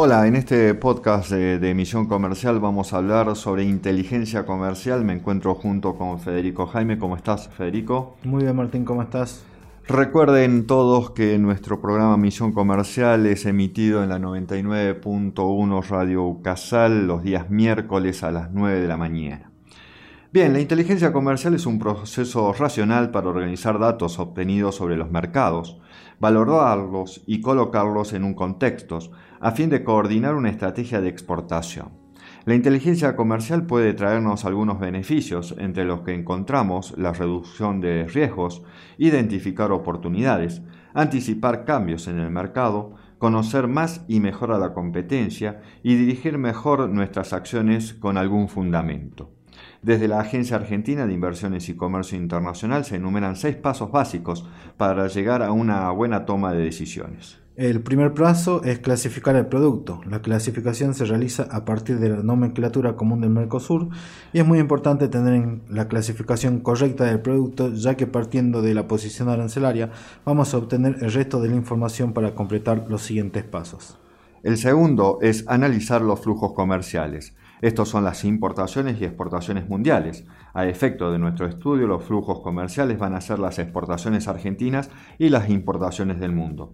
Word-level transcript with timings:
Hola, 0.00 0.28
en 0.28 0.36
este 0.36 0.74
podcast 0.74 1.28
de, 1.28 1.58
de, 1.58 1.74
Misión 1.74 2.06
Comercial 2.06 2.60
vamos 2.60 2.92
a 2.92 2.98
hablar 2.98 3.34
sobre 3.34 3.64
inteligencia 3.64 4.46
comercial. 4.46 5.04
Me 5.04 5.12
encuentro 5.12 5.56
junto 5.56 5.96
con 5.96 6.20
Federico 6.20 6.68
Jaime. 6.68 6.98
¿Cómo 6.98 7.16
estás, 7.16 7.48
Federico? 7.48 8.16
Muy 8.22 8.44
bien, 8.44 8.54
Martín, 8.54 8.84
¿cómo 8.84 9.02
estás? 9.02 9.42
Recuerden 9.88 10.68
todos 10.68 11.10
que 11.10 11.36
nuestro 11.40 11.80
programa 11.80 12.16
Misión 12.16 12.52
Comercial 12.52 13.26
es 13.26 13.44
emitido 13.44 14.04
en 14.04 14.10
la 14.10 14.20
99.1 14.20 15.88
Radio 15.88 16.38
Casal 16.44 17.08
los 17.08 17.24
días 17.24 17.50
miércoles 17.50 18.22
a 18.22 18.30
las 18.30 18.52
9 18.52 18.78
de 18.78 18.86
la 18.86 18.96
mañana. 18.96 19.50
Bien, 20.30 20.52
la 20.52 20.60
inteligencia 20.60 21.10
comercial 21.10 21.54
es 21.54 21.64
un 21.64 21.78
proceso 21.78 22.52
racional 22.52 23.10
para 23.10 23.30
organizar 23.30 23.78
datos 23.78 24.18
obtenidos 24.18 24.74
sobre 24.74 24.98
los 24.98 25.10
mercados, 25.10 25.80
valorarlos 26.20 27.22
y 27.26 27.40
colocarlos 27.40 28.12
en 28.12 28.24
un 28.24 28.34
contexto, 28.34 28.98
a 29.40 29.52
fin 29.52 29.70
de 29.70 29.82
coordinar 29.82 30.34
una 30.34 30.50
estrategia 30.50 31.00
de 31.00 31.08
exportación. 31.08 31.92
La 32.44 32.54
inteligencia 32.54 33.16
comercial 33.16 33.64
puede 33.64 33.94
traernos 33.94 34.44
algunos 34.44 34.78
beneficios, 34.78 35.54
entre 35.58 35.86
los 35.86 36.02
que 36.02 36.12
encontramos 36.12 36.92
la 36.98 37.14
reducción 37.14 37.80
de 37.80 38.06
riesgos, 38.06 38.62
identificar 38.98 39.72
oportunidades, 39.72 40.60
anticipar 40.92 41.64
cambios 41.64 42.06
en 42.06 42.18
el 42.18 42.30
mercado, 42.30 42.96
conocer 43.16 43.66
más 43.66 44.04
y 44.08 44.20
mejor 44.20 44.52
a 44.52 44.58
la 44.58 44.74
competencia 44.74 45.62
y 45.82 45.94
dirigir 45.94 46.36
mejor 46.36 46.90
nuestras 46.90 47.32
acciones 47.32 47.94
con 47.94 48.18
algún 48.18 48.50
fundamento. 48.50 49.37
Desde 49.82 50.08
la 50.08 50.20
Agencia 50.20 50.56
Argentina 50.56 51.06
de 51.06 51.12
Inversiones 51.12 51.68
y 51.68 51.74
Comercio 51.74 52.18
Internacional 52.18 52.84
se 52.84 52.96
enumeran 52.96 53.36
seis 53.36 53.54
pasos 53.54 53.92
básicos 53.92 54.44
para 54.76 55.06
llegar 55.06 55.42
a 55.42 55.52
una 55.52 55.90
buena 55.90 56.26
toma 56.26 56.52
de 56.52 56.64
decisiones. 56.64 57.38
El 57.58 57.80
primer 57.80 58.14
paso 58.14 58.62
es 58.62 58.78
clasificar 58.78 59.34
el 59.34 59.46
producto. 59.46 60.00
La 60.08 60.22
clasificación 60.22 60.94
se 60.94 61.04
realiza 61.04 61.42
a 61.50 61.64
partir 61.64 61.98
de 61.98 62.08
la 62.08 62.22
nomenclatura 62.22 62.94
común 62.94 63.20
del 63.20 63.30
Mercosur 63.30 63.88
y 64.32 64.38
es 64.38 64.46
muy 64.46 64.60
importante 64.60 65.08
tener 65.08 65.58
la 65.68 65.88
clasificación 65.88 66.60
correcta 66.60 67.04
del 67.04 67.20
producto 67.20 67.72
ya 67.74 67.96
que 67.96 68.06
partiendo 68.06 68.62
de 68.62 68.74
la 68.74 68.86
posición 68.86 69.28
arancelaria 69.28 69.90
vamos 70.24 70.54
a 70.54 70.58
obtener 70.58 70.98
el 71.00 71.12
resto 71.12 71.40
de 71.40 71.48
la 71.48 71.56
información 71.56 72.12
para 72.12 72.34
completar 72.36 72.86
los 72.88 73.02
siguientes 73.02 73.42
pasos. 73.42 73.98
El 74.44 74.56
segundo 74.56 75.18
es 75.20 75.44
analizar 75.48 76.00
los 76.00 76.20
flujos 76.20 76.52
comerciales. 76.52 77.34
Estos 77.60 77.88
son 77.88 78.04
las 78.04 78.24
importaciones 78.24 79.00
y 79.00 79.04
exportaciones 79.04 79.68
mundiales. 79.68 80.24
A 80.54 80.66
efecto 80.66 81.10
de 81.10 81.18
nuestro 81.18 81.46
estudio, 81.46 81.88
los 81.88 82.04
flujos 82.04 82.40
comerciales 82.40 82.98
van 82.98 83.14
a 83.14 83.20
ser 83.20 83.38
las 83.38 83.58
exportaciones 83.58 84.28
argentinas 84.28 84.90
y 85.18 85.28
las 85.30 85.50
importaciones 85.50 86.20
del 86.20 86.32
mundo. 86.32 86.72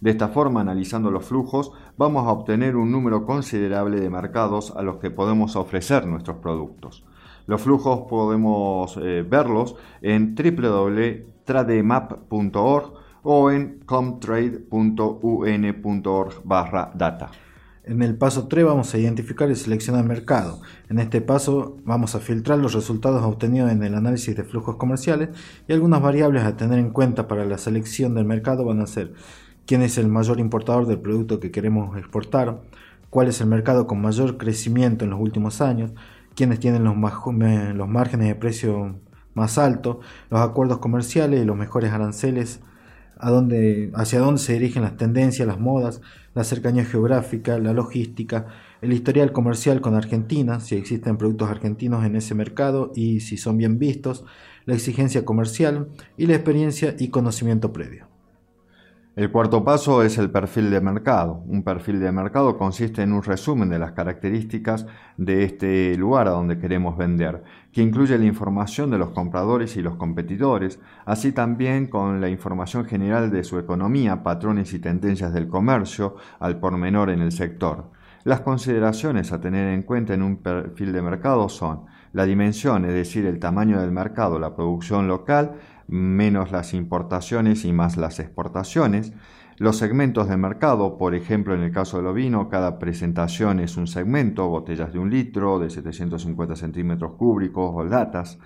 De 0.00 0.10
esta 0.10 0.28
forma, 0.28 0.60
analizando 0.60 1.10
los 1.10 1.24
flujos, 1.24 1.72
vamos 1.96 2.26
a 2.26 2.32
obtener 2.32 2.76
un 2.76 2.92
número 2.92 3.24
considerable 3.24 3.98
de 3.98 4.10
mercados 4.10 4.74
a 4.76 4.82
los 4.82 4.96
que 4.96 5.10
podemos 5.10 5.56
ofrecer 5.56 6.06
nuestros 6.06 6.36
productos. 6.38 7.06
Los 7.46 7.62
flujos 7.62 8.00
podemos 8.08 8.98
eh, 8.98 9.24
verlos 9.26 9.76
en 10.02 10.34
www.trademap.org 10.34 12.92
o 13.22 13.50
en 13.50 13.80
comtrade.un.org 13.86 16.42
data. 16.94 17.30
En 17.86 18.02
el 18.02 18.16
paso 18.16 18.48
3 18.48 18.64
vamos 18.64 18.92
a 18.92 18.98
identificar 18.98 19.48
y 19.48 19.54
seleccionar 19.54 20.04
mercado. 20.04 20.60
En 20.88 20.98
este 20.98 21.20
paso 21.20 21.76
vamos 21.84 22.16
a 22.16 22.18
filtrar 22.18 22.58
los 22.58 22.74
resultados 22.74 23.22
obtenidos 23.22 23.70
en 23.70 23.80
el 23.84 23.94
análisis 23.94 24.34
de 24.34 24.42
flujos 24.42 24.74
comerciales 24.74 25.28
y 25.68 25.72
algunas 25.72 26.02
variables 26.02 26.42
a 26.42 26.56
tener 26.56 26.80
en 26.80 26.90
cuenta 26.90 27.28
para 27.28 27.44
la 27.44 27.58
selección 27.58 28.16
del 28.16 28.24
mercado 28.24 28.64
van 28.64 28.80
a 28.80 28.88
ser 28.88 29.12
quién 29.66 29.82
es 29.82 29.98
el 29.98 30.08
mayor 30.08 30.40
importador 30.40 30.88
del 30.88 30.98
producto 30.98 31.38
que 31.38 31.52
queremos 31.52 31.96
exportar, 31.96 32.60
cuál 33.08 33.28
es 33.28 33.40
el 33.40 33.46
mercado 33.46 33.86
con 33.86 34.00
mayor 34.00 34.36
crecimiento 34.36 35.04
en 35.04 35.12
los 35.12 35.20
últimos 35.20 35.60
años, 35.60 35.92
quiénes 36.34 36.58
tienen 36.58 36.82
los, 36.82 36.96
márgenes 36.96 38.26
de 38.26 38.34
precio 38.34 38.98
más 39.34 39.58
altos, 39.58 39.98
los 40.28 40.40
acuerdos 40.40 40.78
comerciales 40.78 41.40
y 41.40 41.44
los 41.44 41.56
mejores 41.56 41.92
aranceles, 41.92 42.58
hacia 43.18 44.18
dónde 44.18 44.38
se 44.38 44.54
dirigen 44.54 44.82
las 44.82 44.96
tendencias, 44.96 45.46
las 45.46 45.60
modas, 45.60 46.00
la 46.36 46.44
cercanía 46.44 46.84
geográfica, 46.84 47.58
la 47.58 47.72
logística, 47.72 48.46
el 48.82 48.92
historial 48.92 49.32
comercial 49.32 49.80
con 49.80 49.94
Argentina, 49.94 50.60
si 50.60 50.76
existen 50.76 51.16
productos 51.16 51.48
argentinos 51.48 52.04
en 52.04 52.14
ese 52.14 52.34
mercado 52.34 52.92
y 52.94 53.20
si 53.20 53.38
son 53.38 53.56
bien 53.56 53.78
vistos, 53.78 54.22
la 54.66 54.74
exigencia 54.74 55.24
comercial 55.24 55.88
y 56.18 56.26
la 56.26 56.34
experiencia 56.34 56.94
y 56.98 57.08
conocimiento 57.08 57.72
previo. 57.72 58.15
El 59.16 59.32
cuarto 59.32 59.64
paso 59.64 60.02
es 60.02 60.18
el 60.18 60.30
perfil 60.30 60.68
de 60.68 60.82
mercado. 60.82 61.42
Un 61.46 61.62
perfil 61.62 62.00
de 62.00 62.12
mercado 62.12 62.58
consiste 62.58 63.00
en 63.00 63.14
un 63.14 63.22
resumen 63.22 63.70
de 63.70 63.78
las 63.78 63.92
características 63.92 64.86
de 65.16 65.42
este 65.42 65.96
lugar 65.96 66.28
a 66.28 66.32
donde 66.32 66.58
queremos 66.58 66.98
vender, 66.98 67.42
que 67.72 67.80
incluye 67.80 68.18
la 68.18 68.26
información 68.26 68.90
de 68.90 68.98
los 68.98 69.12
compradores 69.12 69.74
y 69.78 69.80
los 69.80 69.96
competidores, 69.96 70.80
así 71.06 71.32
también 71.32 71.86
con 71.86 72.20
la 72.20 72.28
información 72.28 72.84
general 72.84 73.30
de 73.30 73.42
su 73.42 73.58
economía, 73.58 74.22
patrones 74.22 74.74
y 74.74 74.80
tendencias 74.80 75.32
del 75.32 75.48
comercio, 75.48 76.16
al 76.38 76.60
por 76.60 76.76
menor 76.76 77.08
en 77.08 77.22
el 77.22 77.32
sector. 77.32 77.90
Las 78.24 78.40
consideraciones 78.40 79.32
a 79.32 79.40
tener 79.40 79.72
en 79.72 79.84
cuenta 79.84 80.12
en 80.12 80.22
un 80.22 80.42
perfil 80.42 80.92
de 80.92 81.00
mercado 81.00 81.48
son 81.48 81.86
la 82.12 82.26
dimensión, 82.26 82.84
es 82.84 82.92
decir, 82.92 83.24
el 83.24 83.38
tamaño 83.38 83.80
del 83.80 83.92
mercado, 83.92 84.38
la 84.38 84.56
producción 84.56 85.06
local, 85.06 85.52
menos 85.88 86.52
las 86.52 86.74
importaciones 86.74 87.64
y 87.64 87.72
más 87.72 87.96
las 87.96 88.18
exportaciones. 88.20 89.12
Los 89.58 89.78
segmentos 89.78 90.28
de 90.28 90.36
mercado, 90.36 90.98
por 90.98 91.14
ejemplo, 91.14 91.54
en 91.54 91.62
el 91.62 91.72
caso 91.72 91.96
del 91.96 92.06
ovino, 92.08 92.48
cada 92.48 92.78
presentación 92.78 93.58
es 93.60 93.76
un 93.76 93.86
segmento, 93.86 94.48
botellas 94.48 94.92
de 94.92 94.98
un 94.98 95.10
litro, 95.10 95.58
de 95.58 95.70
750 95.70 96.56
centímetros 96.56 97.12
cúbicos 97.12 97.70
o 97.74 97.82
latas. 97.84 98.38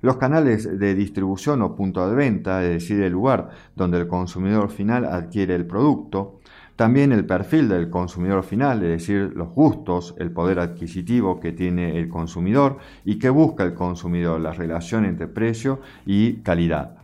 Los 0.00 0.16
canales 0.16 0.78
de 0.78 0.94
distribución 0.94 1.62
o 1.62 1.74
punto 1.74 2.08
de 2.08 2.14
venta, 2.14 2.62
es 2.62 2.70
decir, 2.70 3.02
el 3.02 3.12
lugar 3.12 3.50
donde 3.74 3.98
el 3.98 4.08
consumidor 4.08 4.70
final 4.70 5.04
adquiere 5.04 5.54
el 5.54 5.66
producto. 5.66 6.40
También 6.76 7.10
el 7.10 7.24
perfil 7.24 7.70
del 7.70 7.88
consumidor 7.88 8.44
final, 8.44 8.82
es 8.82 8.90
decir, 8.90 9.32
los 9.34 9.48
gustos, 9.48 10.14
el 10.18 10.30
poder 10.30 10.58
adquisitivo 10.58 11.40
que 11.40 11.52
tiene 11.52 11.98
el 11.98 12.10
consumidor 12.10 12.76
y 13.02 13.18
que 13.18 13.30
busca 13.30 13.64
el 13.64 13.72
consumidor, 13.72 14.38
la 14.40 14.52
relación 14.52 15.06
entre 15.06 15.26
precio 15.26 15.80
y 16.04 16.34
calidad. 16.42 16.98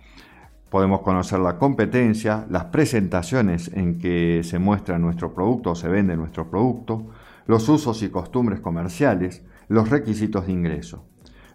Podemos 0.68 1.00
conocer 1.00 1.38
la 1.38 1.58
competencia, 1.58 2.46
las 2.50 2.66
presentaciones 2.66 3.70
en 3.72 3.98
que 3.98 4.42
se 4.44 4.58
muestra 4.58 4.98
nuestro 4.98 5.32
producto 5.32 5.70
o 5.70 5.74
se 5.74 5.88
vende 5.88 6.16
nuestro 6.16 6.50
producto, 6.50 7.06
los 7.46 7.66
usos 7.70 8.02
y 8.02 8.10
costumbres 8.10 8.60
comerciales, 8.60 9.42
los 9.68 9.88
requisitos 9.88 10.46
de 10.46 10.52
ingreso. 10.52 11.06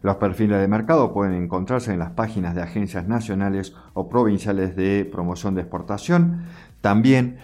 Los 0.01 0.17
perfiles 0.17 0.59
de 0.59 0.67
mercado 0.67 1.13
pueden 1.13 1.33
encontrarse 1.33 1.91
en 1.91 1.99
las 1.99 2.11
páginas 2.11 2.55
de 2.55 2.61
agencias 2.61 3.07
nacionales 3.07 3.73
o 3.93 4.09
provinciales 4.09 4.75
de 4.75 5.05
promoción 5.05 5.55
de 5.55 5.61
exportación, 5.61 6.43
también 6.81 7.37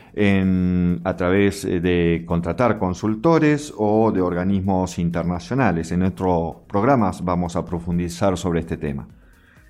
a 1.04 1.16
través 1.16 1.66
eh, 1.66 1.80
de 1.80 2.24
contratar 2.26 2.78
consultores 2.78 3.74
o 3.78 4.12
de 4.12 4.22
organismos 4.22 5.00
internacionales. 5.00 5.92
En 5.92 6.00
nuestros 6.00 6.58
programas 6.68 7.24
vamos 7.26 7.56
a 7.56 7.66
profundizar 7.66 8.38
sobre 8.38 8.60
este 8.60 8.78
tema. 8.78 9.08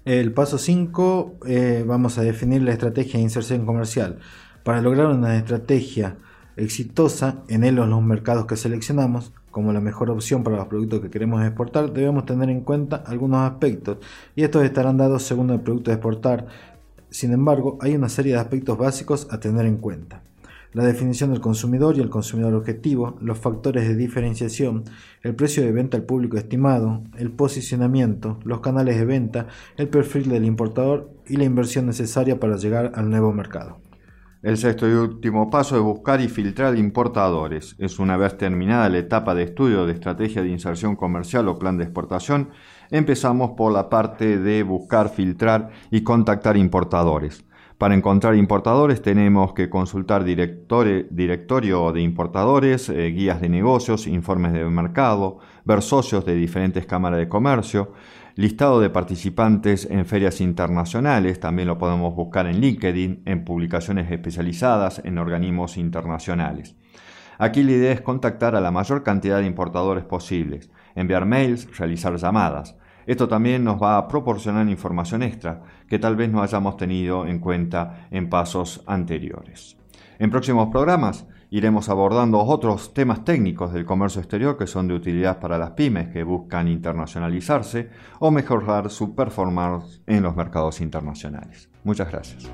El 0.06 0.34
paso 0.34 0.58
5 0.58 1.40
eh, 1.48 1.86
vamos 1.88 2.18
a 2.18 2.24
definir 2.24 2.62
la 2.62 2.74
estrategia 2.74 3.14
de 3.14 3.22
inserción 3.24 3.66
comercial. 3.66 4.20
Para 4.64 4.82
lograr 4.82 5.08
una 5.08 5.38
estrategia 5.38 6.18
exitosa 6.58 7.44
en 7.48 7.64
él 7.64 7.76
los 7.76 8.02
mercados 8.02 8.46
que 8.46 8.56
seleccionamos 8.56 9.34
como 9.52 9.72
la 9.72 9.82
mejor 9.82 10.10
opción 10.10 10.44
para 10.44 10.58
los 10.58 10.68
productos 10.68 11.02
que 11.02 11.12
queremos 11.12 11.44
exportar, 11.44 11.94
debemos 11.94 12.26
tener 12.26 12.50
en 12.50 12.62
cuenta 12.62 13.04
algunos 13.06 13.52
aspectos 13.52 13.98
y 14.36 14.44
estos 14.44 14.64
estarán 14.64 14.98
dados 14.98 15.24
según 15.24 15.52
el 15.52 15.62
producto 15.62 15.92
a 15.92 15.94
exportar 15.94 16.48
sin 17.14 17.32
embargo, 17.32 17.78
hay 17.80 17.94
una 17.94 18.10
serie 18.10 18.34
de 18.34 18.40
aspectos 18.40 18.76
básicos 18.76 19.28
a 19.30 19.40
tener 19.40 19.68
en 19.68 19.78
cuenta. 19.78 20.24
La 20.72 20.84
definición 20.84 21.30
del 21.30 21.42
consumidor 21.42 21.96
y 21.96 22.02
el 22.02 22.10
consumidor 22.10 22.56
objetivo, 22.56 23.20
los 23.22 23.38
factores 23.38 23.88
de 23.88 23.96
diferenciación, 23.96 24.86
el 25.22 25.36
precio 25.36 25.62
de 25.62 25.72
venta 25.72 25.96
al 25.96 26.06
público 26.06 26.38
estimado, 26.38 27.04
el 27.20 27.30
posicionamiento, 27.30 28.40
los 28.44 28.62
canales 28.62 28.98
de 28.98 29.06
venta, 29.06 29.46
el 29.78 29.90
perfil 29.90 30.28
del 30.28 30.44
importador 30.44 31.12
y 31.28 31.38
la 31.38 31.44
inversión 31.44 31.86
necesaria 31.86 32.40
para 32.40 32.58
llegar 32.58 32.94
al 32.96 33.12
nuevo 33.12 33.32
mercado. 33.32 33.78
El 34.44 34.58
sexto 34.58 34.90
y 34.90 34.92
último 34.92 35.50
paso 35.50 35.78
es 35.78 35.82
buscar 35.82 36.20
y 36.20 36.28
filtrar 36.28 36.78
importadores. 36.78 37.78
Es 37.80 37.98
una 37.98 38.18
vez 38.18 38.38
terminada 38.38 38.90
la 38.90 38.98
etapa 38.98 39.34
de 39.34 39.44
estudio 39.44 39.86
de 39.86 39.94
estrategia 39.94 40.42
de 40.42 40.50
inserción 40.50 40.98
comercial 40.98 41.48
o 41.48 41.58
plan 41.58 41.78
de 41.78 41.86
exportación, 41.86 42.50
empezamos 42.92 43.52
por 43.52 43.72
la 43.72 43.88
parte 43.88 44.38
de 44.38 44.64
buscar, 44.64 45.08
filtrar 45.08 45.70
y 45.92 46.04
contactar 46.04 46.58
importadores. 46.58 47.46
Para 47.78 47.96
encontrar 47.96 48.36
importadores 48.36 49.02
tenemos 49.02 49.54
que 49.54 49.70
consultar 49.70 50.26
directorio 50.26 51.92
de 51.94 52.02
importadores, 52.02 52.90
eh, 52.90 53.12
guías 53.12 53.40
de 53.40 53.48
negocios, 53.48 54.08
informes 54.08 54.52
de 54.52 54.66
mercado, 54.66 55.40
ver 55.64 55.82
socios 55.82 56.26
de 56.26 56.36
diferentes 56.36 56.86
cámaras 56.86 57.20
de 57.20 57.30
comercio, 57.30 57.94
listado 58.36 58.80
de 58.80 58.90
participantes 58.90 59.88
en 59.90 60.06
ferias 60.06 60.42
internacionales, 60.42 61.40
también 61.40 61.68
lo 61.68 61.78
podemos 61.78 62.16
buscar 62.16 62.48
en 62.48 62.60
LinkedIn, 62.60 63.22
en 63.26 63.46
publicaciones 63.46 64.12
especializadas, 64.12 65.02
en 65.04 65.18
organismos 65.18 65.78
internacionales. 65.78 66.76
Aquí 67.38 67.64
la 67.64 67.72
idea 67.74 67.92
es 67.92 68.02
contactar 68.02 68.56
a 68.56 68.62
la 68.62 68.72
mayor 68.72 69.04
cantidad 69.04 69.40
de 69.40 69.46
importadores 69.46 70.04
posibles, 70.04 70.72
enviar 70.96 71.26
mails, 71.26 71.78
realizar 71.78 72.16
llamadas. 72.16 72.76
Esto 73.06 73.28
también 73.28 73.64
nos 73.64 73.82
va 73.82 73.98
a 73.98 74.08
proporcionar 74.08 74.68
información 74.70 75.24
extra 75.24 75.62
que 75.88 76.00
tal 76.00 76.16
vez 76.16 76.32
no 76.32 76.42
hayamos 76.42 76.78
tenido 76.78 77.28
en 77.28 77.40
cuenta 77.40 78.08
en 78.12 78.30
pasos 78.30 78.84
anteriores. 78.88 79.78
En 80.20 80.30
próximos 80.30 80.70
programas 80.70 81.28
iremos 81.54 81.88
abordando 81.88 82.40
otros 82.40 82.96
temas 82.96 83.24
técnicos 83.24 83.72
del 83.74 83.86
comercio 83.86 84.20
exterior 84.20 84.58
que 84.58 84.66
son 84.66 84.88
de 84.88 84.96
utilidad 84.96 85.40
para 85.40 85.60
las 85.60 85.72
pymes 85.72 86.08
que 86.08 86.24
buscan 86.24 86.68
internacionalizarse 86.68 87.92
o 88.18 88.32
mejorar 88.32 88.90
su 88.90 89.14
performance 89.14 90.02
en 90.08 90.24
los 90.24 90.36
mercados 90.36 90.82
internacionales. 90.82 91.70
Muchas 91.84 92.12
gracias. 92.12 92.50